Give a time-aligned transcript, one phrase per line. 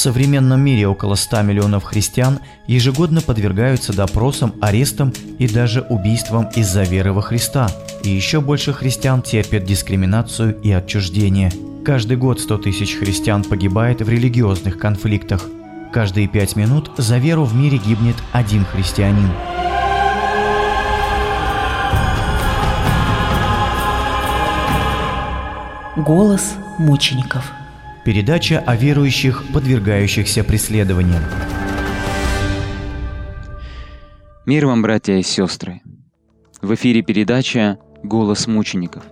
[0.00, 7.12] современном мире около 100 миллионов христиан ежегодно подвергаются допросам, арестам и даже убийствам из-за веры
[7.12, 7.70] во Христа.
[8.02, 11.52] И еще больше христиан терпят дискриминацию и отчуждение.
[11.84, 15.46] Каждый год 100 тысяч христиан погибает в религиозных конфликтах.
[15.92, 19.30] Каждые пять минут за веру в мире гибнет один христианин.
[25.96, 27.59] Голос мучеников.
[28.04, 31.22] Передача о верующих, подвергающихся преследованиям.
[34.46, 35.82] Мир вам, братья и сестры!
[36.62, 39.02] В эфире передача «Голос мучеников».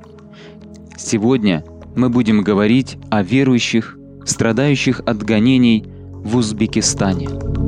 [0.96, 1.64] Сегодня
[1.96, 7.28] мы будем говорить о верующих, страдающих от гонений в Узбекистане–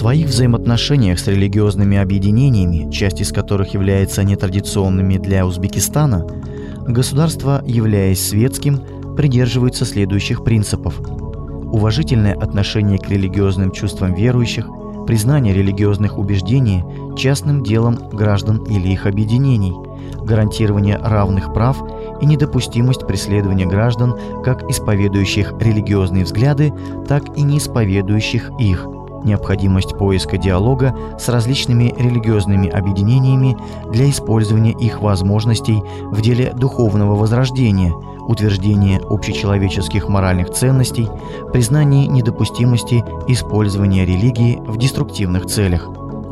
[0.00, 6.26] своих взаимоотношениях с религиозными объединениями, часть из которых является нетрадиционными для Узбекистана,
[6.86, 8.80] государство, являясь светским,
[9.14, 10.98] придерживается следующих принципов.
[11.00, 14.66] Уважительное отношение к религиозным чувствам верующих,
[15.06, 16.82] признание религиозных убеждений
[17.14, 19.74] частным делом граждан или их объединений,
[20.24, 21.76] гарантирование равных прав
[22.22, 24.14] и недопустимость преследования граждан
[24.44, 26.72] как исповедующих религиозные взгляды,
[27.06, 28.86] так и не исповедующих их–
[29.24, 33.56] необходимость поиска диалога с различными религиозными объединениями
[33.90, 37.92] для использования их возможностей в деле духовного возрождения,
[38.26, 41.08] утверждения общечеловеческих моральных ценностей,
[41.52, 45.88] признание недопустимости использования религии в деструктивных целях.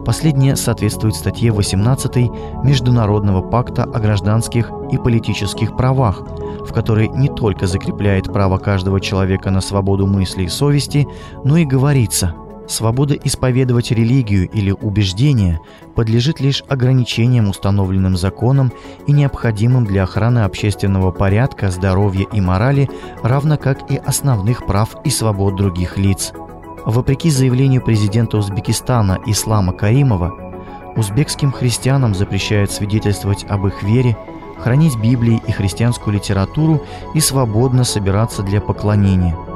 [0.09, 2.31] Последнее соответствует статье 18
[2.65, 6.23] Международного пакта о гражданских и политических правах,
[6.67, 11.07] в которой не только закрепляет право каждого человека на свободу мысли и совести,
[11.45, 12.35] но и говорится–
[12.69, 15.59] Свобода исповедовать религию или убеждения
[15.95, 18.73] подлежит лишь ограничениям, установленным законом
[19.07, 22.91] и необходимым для охраны общественного порядка, здоровья и морали,
[23.23, 26.33] равно как и основных прав и свобод других лиц.
[26.85, 30.35] Вопреки заявлению президента Узбекистана Ислама Каримова,
[30.95, 34.15] узбекским христианам запрещают свидетельствовать об их вере,
[34.59, 36.83] хранить Библии и христианскую литературу
[37.15, 39.35] и свободно собираться для поклонения–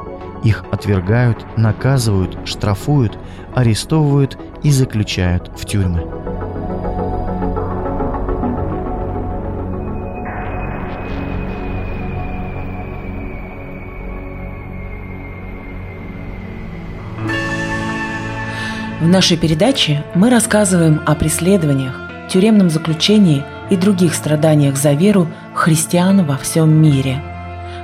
[0.43, 3.17] их отвергают, наказывают, штрафуют,
[3.55, 6.01] арестовывают и заключают в тюрьмы.
[19.01, 21.99] В нашей передаче мы рассказываем о преследованиях,
[22.29, 27.21] тюремном заключении и других страданиях за веру христиан во всем мире–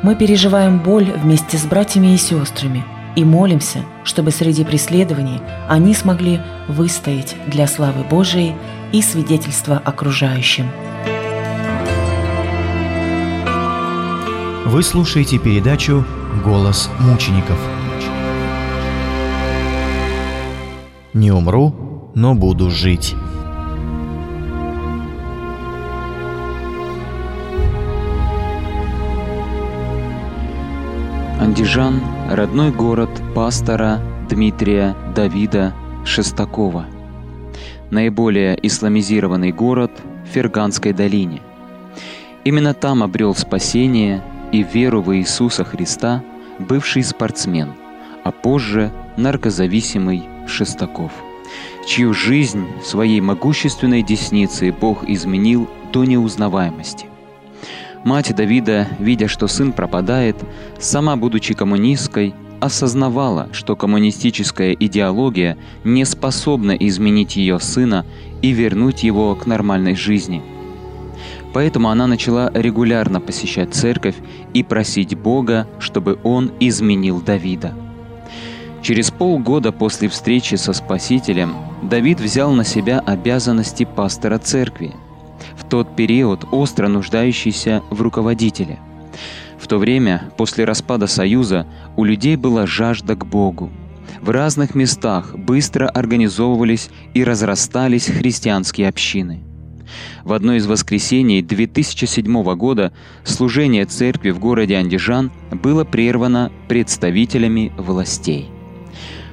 [0.01, 2.83] мы переживаем боль вместе с братьями и сестрами
[3.15, 8.55] и молимся, чтобы среди преследований они смогли выстоять для славы Божией
[8.91, 10.69] и свидетельства окружающим.
[14.65, 16.05] Вы слушаете передачу
[16.45, 17.57] «Голос мучеников».
[21.13, 23.15] Не умру, но буду жить.
[31.49, 31.99] Андижан–
[32.29, 33.99] родной город пастора
[34.29, 35.73] Дмитрия Давида
[36.05, 36.85] Шестакова.
[37.89, 39.89] Наиболее исламизированный город
[40.25, 41.41] в Ферганской долине.
[42.43, 44.21] Именно там обрел спасение
[44.51, 46.23] и веру в Иисуса Христа
[46.59, 47.73] бывший спортсмен,
[48.23, 51.11] а позже наркозависимый Шестаков,
[51.87, 57.07] чью жизнь своей могущественной десницей Бог изменил до неузнаваемости.
[58.05, 60.37] Мать Давида, видя, что сын пропадает,
[60.79, 68.05] сама будучи коммунисткой, осознавала, что коммунистическая идеология не способна изменить ее сына
[68.41, 70.41] и вернуть его к нормальной жизни.
[71.53, 74.15] Поэтому она начала регулярно посещать церковь
[74.53, 77.73] и просить Бога, чтобы он изменил Давида.
[78.81, 84.93] Через полгода после встречи со Спасителем Давид взял на себя обязанности пастора церкви–
[85.69, 88.79] тот период остро нуждающийся в руководителе.
[89.59, 93.69] В то время, после распада Союза, у людей была жажда к Богу.
[94.21, 99.43] В разных местах быстро организовывались и разрастались христианские общины.
[100.23, 102.93] В одно из воскресений 2007 года
[103.23, 108.49] служение церкви в городе Андижан было прервано представителями властей.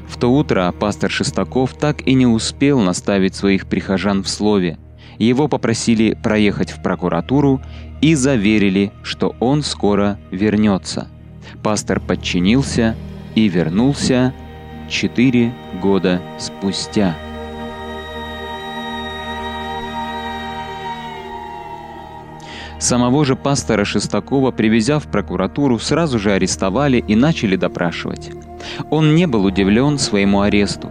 [0.08, 4.78] В то утро пастор Шестаков так и не успел наставить своих прихожан в слове–
[5.18, 7.60] его попросили проехать в прокуратуру
[8.00, 11.08] и заверили, что он скоро вернется.
[11.62, 12.94] Пастор подчинился
[13.34, 14.34] и вернулся
[14.88, 17.16] четыре года спустя.
[22.78, 28.30] Самого же пастора Шестакова, привезя в прокуратуру, сразу же арестовали и начали допрашивать.
[28.90, 30.90] Он не был удивлен своему аресту.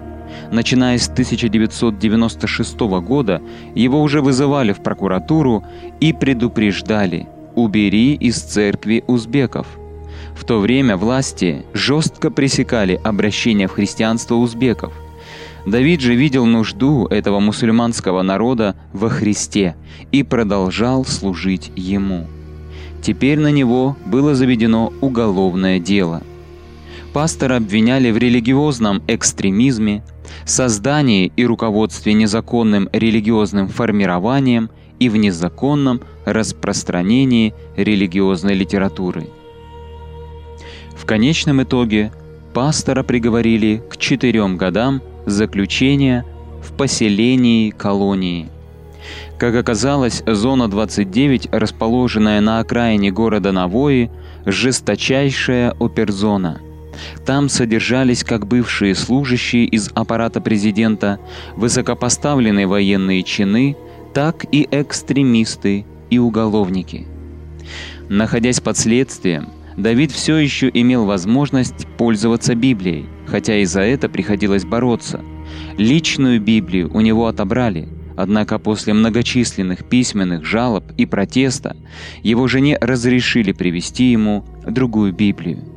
[0.51, 3.41] Начиная с 1996 года
[3.73, 5.63] его уже вызывали в прокуратуру
[5.99, 9.67] и предупреждали «убери из церкви узбеков».
[10.35, 14.93] В то время власти жестко пресекали обращение в христианство узбеков.
[15.65, 19.75] Давид же видел нужду этого мусульманского народа во Христе
[20.11, 22.27] и продолжал служить ему.
[23.01, 26.21] Теперь на него было заведено уголовное дело.
[27.13, 30.03] Пастора обвиняли в религиозном экстремизме,
[30.45, 39.27] создании и руководстве незаконным религиозным формированием и в незаконном распространении религиозной литературы.
[40.95, 42.11] В конечном итоге
[42.53, 46.25] пастора приговорили к четырем годам заключения
[46.63, 48.49] в поселении колонии.
[49.37, 54.09] Как оказалось, зона 29, расположенная на окраине города Навои,
[54.45, 56.61] жесточайшая оперзона.
[57.25, 61.19] Там содержались как бывшие служащие из аппарата президента,
[61.55, 63.75] высокопоставленные военные чины,
[64.13, 67.07] так и экстремисты и уголовники.
[68.09, 74.63] Находясь под следствием, Давид все еще имел возможность пользоваться Библией, хотя и за это приходилось
[74.63, 75.21] бороться.
[75.77, 81.75] Личную Библию у него отобрали, однако после многочисленных письменных жалоб и протеста
[82.23, 85.74] его жене разрешили привести ему другую Библию.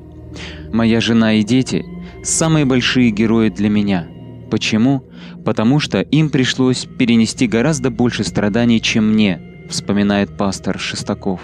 [0.73, 1.85] «Моя жена и дети–
[2.23, 4.07] самые большие герои для меня.
[4.51, 5.05] Почему?
[5.45, 11.41] Потому что им пришлось перенести гораздо больше страданий, чем мне», вспоминает пастор Шестаков.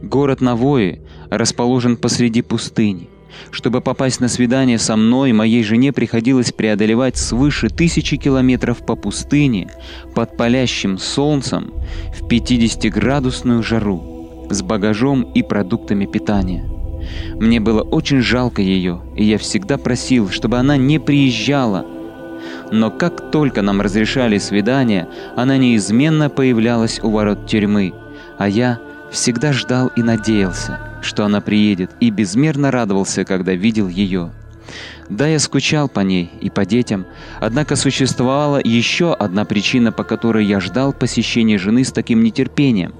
[0.00, 3.08] Город Навои расположен посреди пустыни.
[3.50, 9.70] Чтобы попасть на свидание со мной, моей жене приходилось преодолевать свыше тысячи километров по пустыне
[10.14, 11.72] под палящим солнцем
[12.16, 16.64] в 50-градусную жару с багажом и продуктами питания.
[17.34, 21.86] Мне было очень жалко ее, и я всегда просил, чтобы она не приезжала.
[22.70, 27.92] Но как только нам разрешали свидание, она неизменно появлялась у ворот тюрьмы,
[28.38, 28.80] а я
[29.10, 34.32] всегда ждал и надеялся, что она приедет, и безмерно радовался, когда видел ее.
[35.08, 37.06] Да, я скучал по ней и по детям,
[37.40, 42.94] однако существовала еще одна причина, по которой я ждал посещения жены с таким нетерпением.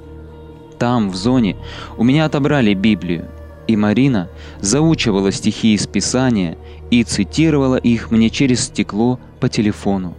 [0.78, 1.56] Там, в зоне,
[1.96, 3.28] у меня отобрали Библию,
[3.66, 4.28] и Марина
[4.60, 6.56] заучивала стихи из Писания
[6.90, 10.14] и цитировала их мне через стекло по телефону.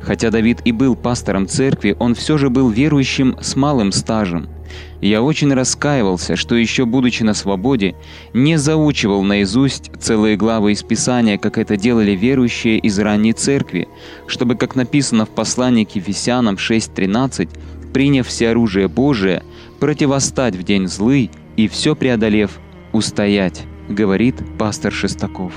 [0.00, 4.48] Хотя Давид и был пастором церкви, он все же был верующим с малым стажем–
[5.00, 7.94] я очень раскаивался, что еще будучи на свободе,
[8.32, 13.88] не заучивал наизусть целые главы из Писания, как это делали верующие из ранней церкви,
[14.26, 17.48] чтобы, как написано в послании к Ефесянам 6.13,
[17.92, 19.44] приняв все оружие Божие,
[19.78, 22.58] противостать в день злый и все преодолев,
[22.92, 25.52] устоять, говорит пастор Шестаков.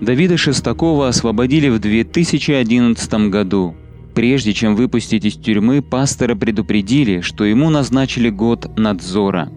[0.00, 3.74] Давида Шестакова освободили в 2011 году.
[4.14, 9.50] Прежде чем выпустить из тюрьмы, пастора предупредили, что ему назначили год надзора.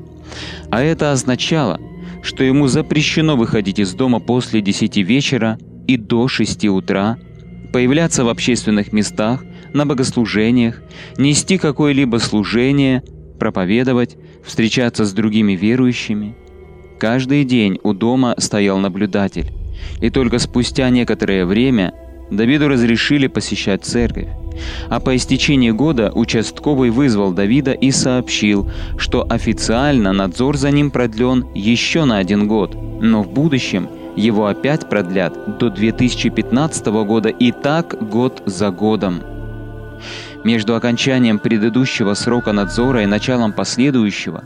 [0.71, 1.79] А это означало,
[2.23, 5.57] что ему запрещено выходить из дома после 10 вечера
[5.87, 7.17] и до 6 утра,
[7.71, 9.43] появляться в общественных местах,
[9.73, 10.81] на богослужениях,
[11.17, 13.03] нести какое-либо служение,
[13.39, 16.35] проповедовать, встречаться с другими верующими.
[17.01, 19.51] Каждый день у дома стоял наблюдатель,
[20.01, 21.95] и только спустя некоторое время
[22.29, 24.27] Давиду разрешили посещать церковь.
[24.87, 31.47] А по истечении года участковый вызвал Давида и сообщил, что официально надзор за ним продлен
[31.55, 37.97] еще на один год, но в будущем его опять продлят до 2015 года и так
[38.11, 39.23] год за годом.
[40.43, 44.45] Между окончанием предыдущего срока надзора и началом последующего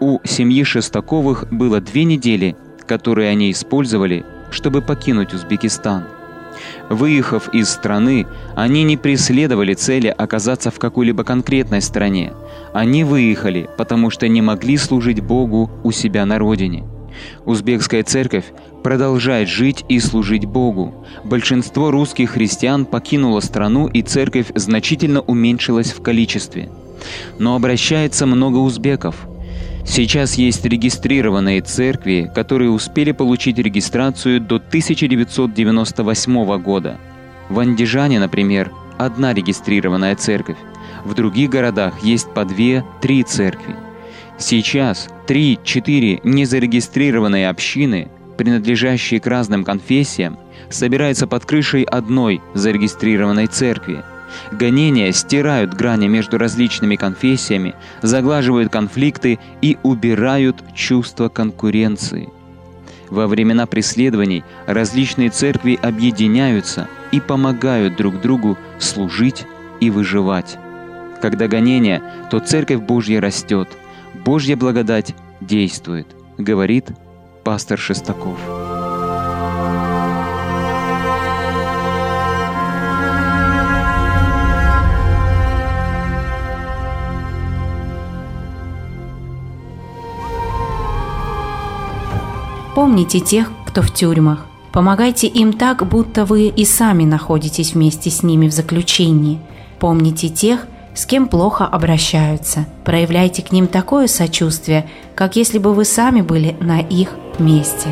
[0.00, 6.04] у семьи Шестаковых было две недели, которые они использовали, чтобы покинуть Узбекистан–
[6.88, 12.32] Выехав из страны, они не преследовали цели оказаться в какой-либо конкретной стране.
[12.72, 16.84] Они выехали, потому что не могли служить Богу у себя на родине.
[17.44, 18.46] Узбекская церковь
[18.82, 21.06] продолжает жить и служить Богу.
[21.24, 26.68] Большинство русских христиан покинуло страну, и церковь значительно уменьшилась в количестве.
[27.38, 29.26] Но обращается много узбеков–
[29.86, 36.98] Сейчас есть регистрированные церкви, которые успели получить регистрацию до 1998 года.
[37.48, 40.56] В Андижане, например, одна регистрированная церковь.
[41.04, 43.76] В других городах есть по две-три церкви.
[44.38, 50.38] Сейчас три-четыре незарегистрированные общины, принадлежащие к разным конфессиям,
[50.68, 54.04] собираются под крышей одной зарегистрированной церкви.
[54.52, 62.28] Гонения стирают грани между различными конфессиями, заглаживают конфликты и убирают чувство конкуренции.
[63.08, 69.44] Во времена преследований различные церкви объединяются и помогают друг другу служить
[69.80, 70.58] и выживать.
[71.22, 73.68] Когда гонение, то Церковь Божья растет,
[74.26, 76.90] Божья благодать действует, говорит
[77.44, 78.36] пастор Шестаков.
[92.74, 94.44] Помните тех, кто в тюрьмах.
[94.72, 99.38] Помогайте им так, будто вы и сами находитесь вместе с ними в заключении.
[99.78, 100.66] Помните тех,
[100.96, 102.66] с кем плохо обращаются.
[102.84, 107.88] Проявляйте к ним такое сочувствие, как если бы вы сами были на их месте.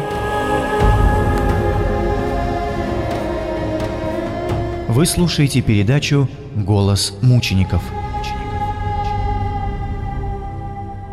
[4.88, 7.82] Вы слушаете передачу «Голос мучеников».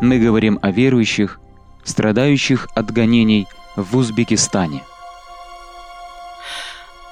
[0.01, 1.39] Мы говорим о верующих,
[1.83, 4.83] страдающих от гонений– в Узбекистане.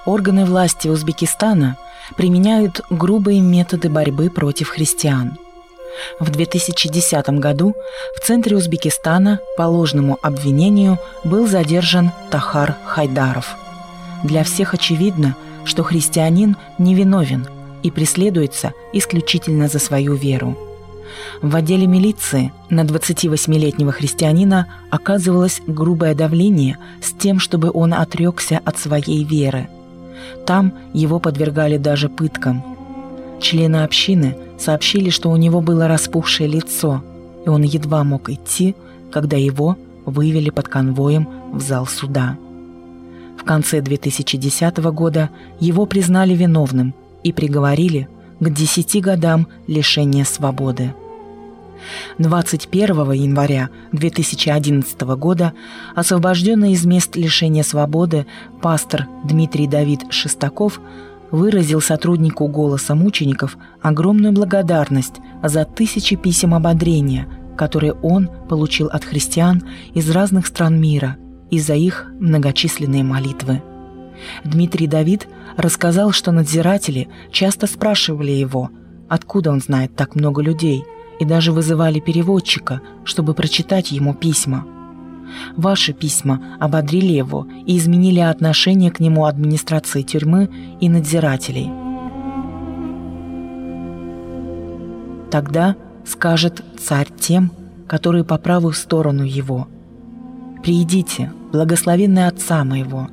[0.05, 1.77] Органы власти Узбекистана
[2.15, 5.37] применяют грубые методы борьбы против христиан.
[6.19, 7.75] В 2010 году
[8.15, 13.55] в центре Узбекистана по ложному обвинению был задержан Тахар Хайдаров.
[14.23, 15.35] Для всех очевидно,
[15.65, 17.47] что христианин невиновен
[17.83, 20.57] и преследуется исключительно за свою веру–
[21.41, 28.77] в отделе милиции на 28-летнего христианина оказывалось грубое давление с тем, чтобы он отрекся от
[28.77, 29.69] своей веры.
[30.45, 32.63] Там его подвергали даже пыткам.
[33.41, 37.03] Члены общины сообщили, что у него было распухшее лицо,
[37.45, 38.75] и он едва мог идти,
[39.11, 42.38] когда его вывели под конвоем в зал суда.
[43.38, 48.07] В конце 2010 года его признали виновным и приговорили
[48.39, 50.93] к 10 годам лишения свободы.
[52.17, 55.53] 21 января 2011 года
[55.95, 58.25] освобожденный из мест лишения свободы
[58.62, 60.79] пастор Дмитрий Давид Шестаков
[61.31, 69.63] выразил сотруднику «Голоса мучеников» огромную благодарность за тысячи писем ободрения, которые он получил от христиан
[69.93, 71.17] из разных стран мира
[71.51, 73.62] и за их многочисленные молитвы.
[74.43, 78.69] Дмитрий Давид рассказал, что надзиратели часто спрашивали его,
[79.07, 80.83] откуда он знает так много людей–
[81.19, 84.65] и даже вызывали переводчика, чтобы прочитать ему письма.
[85.55, 90.49] Ваши письма ободрили его и изменили отношение к нему администрации тюрьмы
[90.79, 91.69] и надзирателей.
[95.29, 97.51] Тогда скажет царь тем,
[97.88, 99.67] которые по правую сторону его.
[100.63, 103.07] «Приидите, благословенный Отца моего,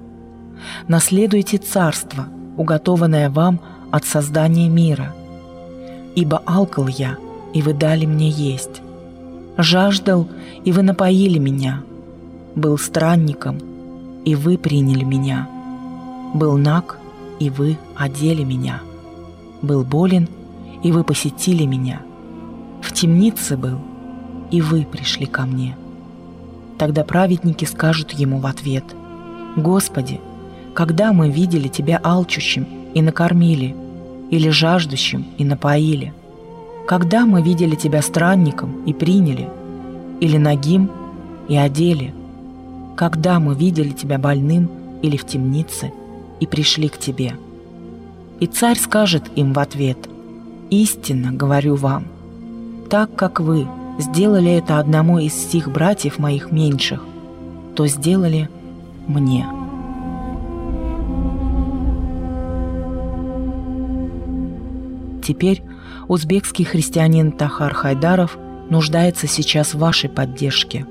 [0.88, 3.60] наследуйте царство, уготованное вам
[3.92, 5.14] от создания мира.
[6.14, 7.18] Ибо алкал я–
[7.56, 8.82] и вы дали мне есть.
[9.56, 10.28] Жаждал,
[10.66, 11.82] и вы напоили меня.
[12.54, 13.56] Был странником,
[14.26, 15.48] и вы приняли меня.
[16.34, 16.98] Был наг,
[17.40, 18.82] и вы одели меня.
[19.62, 20.28] Был болен,
[20.82, 22.02] и вы посетили меня.
[22.82, 23.78] В темнице был,
[24.50, 25.78] и вы пришли ко мне.
[26.76, 28.84] Тогда праведники скажут ему в ответ,
[29.56, 30.20] «Господи,
[30.75, 33.75] когда мы видели Тебя алчущим и накормили,
[34.30, 36.12] или жаждущим и напоили?»
[36.86, 39.48] Когда мы видели тебя странником и приняли,
[40.20, 40.88] или нагим
[41.48, 42.14] и одели?
[42.96, 44.70] Когда мы видели тебя больным
[45.02, 45.92] или в темнице
[46.38, 47.34] и пришли к тебе?
[48.38, 49.98] И царь скажет им в ответ,
[50.70, 52.04] «Истинно говорю вам,
[52.88, 53.66] так как вы
[53.98, 57.02] сделали это одному из сих братьев моих меньших,
[57.74, 58.48] то сделали
[59.08, 59.44] мне».
[65.24, 65.65] Теперь
[66.08, 68.38] узбекский христианин Тахар Хайдаров
[68.70, 70.86] нуждается сейчас в вашей поддержке.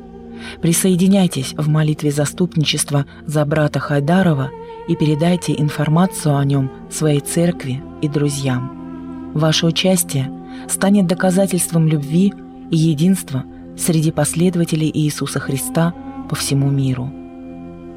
[0.62, 4.52] Присоединяйтесь в молитве заступничества за брата Хайдарова
[4.88, 9.32] и передайте информацию о нем своей церкви и друзьям.
[9.34, 10.32] Ваше участие
[10.68, 12.34] станет доказательством любви
[12.70, 13.44] и единства
[13.78, 15.94] среди последователей Иисуса Христа
[16.30, 17.12] по всему миру.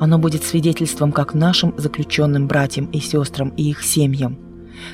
[0.01, 4.39] Оно будет свидетельством как нашим заключенным братьям и сестрам и их семьям,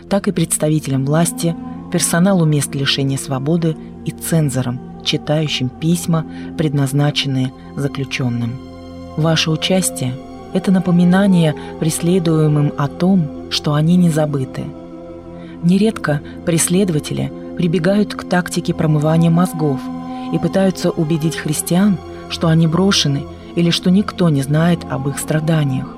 [0.08, 1.54] так и представителям власти–
[1.94, 6.26] персоналу мест лишения свободы и цензорам, читающим письма,
[6.58, 8.56] предназначенные заключенным.
[9.16, 10.12] Ваше участие–
[10.54, 14.64] это напоминание преследуемым о том, что они не забыты.
[15.62, 19.78] Нередко преследователи прибегают к тактике промывания мозгов
[20.32, 21.96] и пытаются убедить христиан,
[22.28, 23.22] что они брошены
[23.54, 25.94] или что никто не знает об их страданиях.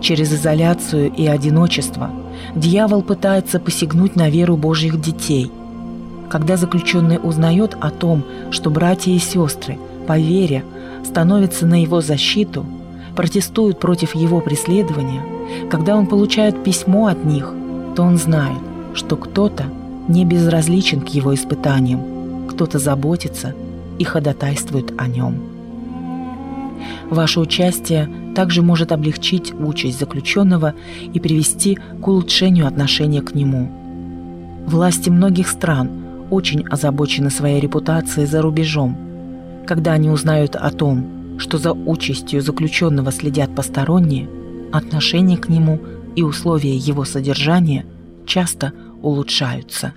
[0.00, 2.10] Через изоляцию и одиночество
[2.54, 5.50] Дьявол пытается посягнуть на веру Божьих детей.
[6.30, 10.64] Когда заключенный узнает о том, что братья и сестры по вере
[11.04, 12.66] становятся на его защиту,
[13.16, 15.22] протестуют против его преследования,
[15.70, 17.52] когда он получает письмо от них,
[17.96, 18.58] то он знает,
[18.94, 19.64] что кто-то
[20.08, 23.54] не безразличен к его испытаниям, кто-то заботится
[23.98, 25.47] и ходатайствует о нем.
[27.10, 30.74] Ваше участие также может облегчить участь заключенного
[31.12, 33.70] и привести к улучшению отношения к нему.
[34.66, 35.90] Власти многих стран
[36.30, 38.96] очень озабочены своей репутацией за рубежом.
[39.66, 44.28] Когда они узнают о том, что за участью заключенного следят посторонние,
[44.72, 45.78] отношение к нему
[46.16, 47.86] и условия его содержания
[48.26, 48.72] часто
[49.02, 49.94] улучшаются.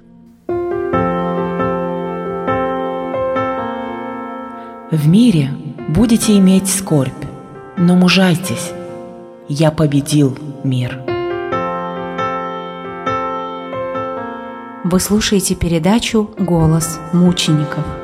[4.92, 5.50] В мире
[5.92, 7.12] будете иметь скорбь,
[7.78, 8.72] но мужайтесь,
[9.50, 10.98] я победил мир.
[14.86, 18.01] Вы слушаете передачу «Голос мучеников».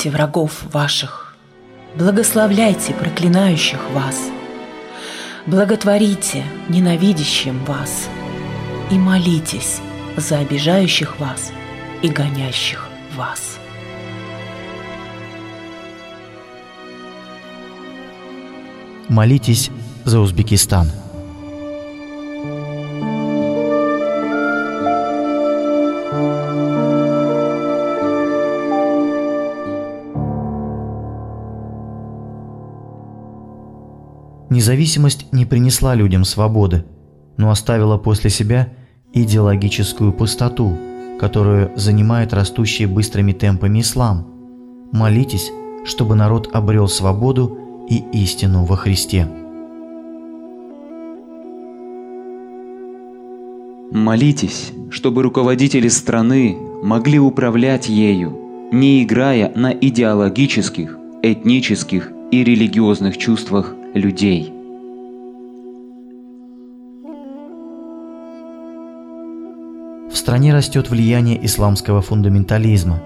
[0.00, 1.34] Любите врагов ваших,
[1.94, 4.16] благословляйте проклинающих вас,
[5.46, 8.08] благотворите ненавидящим вас.
[8.90, 9.80] И молитесь
[10.16, 11.52] за обижающих вас
[12.02, 13.58] и гонящих вас.
[19.08, 19.70] Молитесь
[20.04, 20.90] за Узбекистан–
[34.60, 36.84] Независимость не принесла людям свободы,
[37.38, 38.68] но оставила после себя
[39.14, 40.76] идеологическую пустоту,
[41.18, 44.26] которую занимает растущий быстрыми темпами ислам.
[44.92, 45.50] Молитесь,
[45.86, 47.56] чтобы народ обрел свободу
[47.88, 49.26] и истину во Христе.
[53.90, 58.38] Молитесь, чтобы руководители страны могли управлять ею,
[58.72, 64.52] не играя на идеологических, этнических и религиозных чувствах людей.
[70.10, 73.02] В стране растет влияние исламского фундаментализма.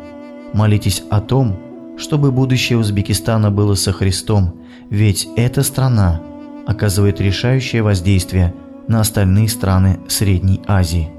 [0.53, 1.57] Молитесь о том,
[1.97, 4.55] чтобы будущее Узбекистана было со Христом,
[4.91, 6.21] ведь эта страна
[6.67, 8.55] оказывает решающее воздействие
[8.89, 11.11] на остальные страны Средней Азии.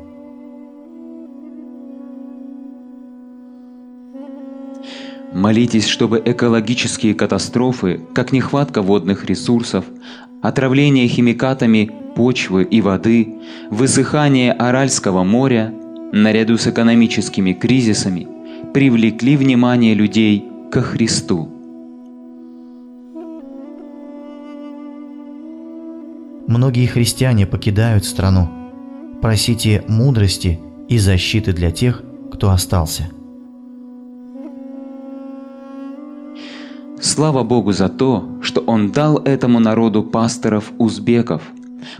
[5.36, 9.84] Молитесь, чтобы экологические катастрофы, как нехватка водных ресурсов,
[10.42, 13.36] отравление химикатами почвы и воды,
[13.70, 15.74] высыхание Аральского моря,
[16.14, 18.30] наряду с экономическими кризисами,
[18.74, 21.50] привлекли внимание людей ко Христу.
[26.48, 28.48] Многие христиане покидают страну.
[29.22, 33.10] Просите мудрости и защиты для тех, кто остался.
[37.02, 41.42] Слава Богу за то, что Он дал этому народу пасторов-узбеков.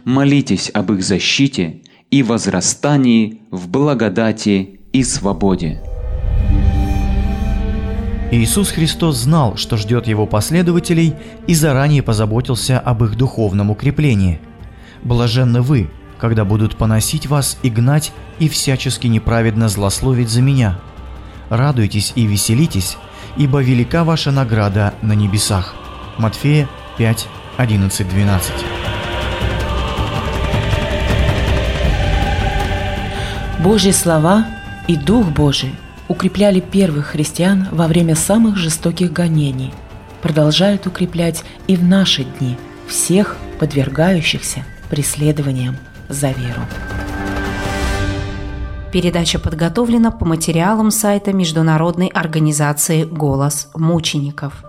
[0.04, 1.82] Молитесь об их защите
[2.12, 5.82] и возрастании в благодати и свободе.
[8.32, 11.14] Иисус Христос знал, что ждет его последователей
[11.46, 14.40] и заранее позаботился об их духовном укреплении.
[15.04, 20.80] Блаженны вы, когда будут поносить вас и гнать и всячески неправедно злословить за меня.
[21.50, 22.98] Радуйтесь и веселитесь,
[23.38, 25.76] ибо велика ваша награда на небесах».
[26.18, 26.68] Матфея
[26.98, 28.54] 5, 11, 12.
[33.60, 34.46] Божьи слова
[34.88, 35.76] и Дух Божий
[36.08, 39.74] укрепляли первых христиан во время самых жестоких гонений,
[40.22, 45.78] продолжают укреплять и в наши дни всех подвергающихся преследованиям
[46.10, 46.62] за веру.
[48.96, 54.64] Передача подготовлена по материалам сайта Международной организации «Голос мучеников».